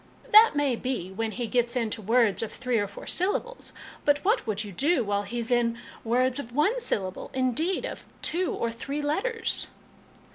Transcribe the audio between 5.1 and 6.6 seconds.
he's in words of